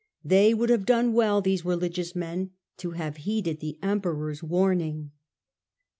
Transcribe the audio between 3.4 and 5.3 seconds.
the Emperor's warning.